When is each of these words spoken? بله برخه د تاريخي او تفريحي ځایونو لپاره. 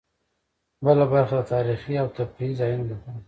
بله 0.85 1.05
برخه 1.13 1.37
د 1.41 1.49
تاريخي 1.53 1.93
او 2.01 2.07
تفريحي 2.17 2.57
ځایونو 2.59 2.85
لپاره. 2.91 3.19